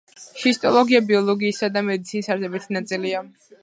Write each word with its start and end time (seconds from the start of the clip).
ჰისტოლოგია 0.43 1.03
ბიოლოგიისა 1.11 1.71
და 1.77 1.87
მედიცინის 1.93 2.35
არსებითი 2.37 2.79
ნაწილია. 2.81 3.27